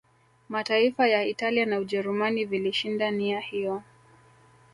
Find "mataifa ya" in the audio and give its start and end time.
0.49-1.23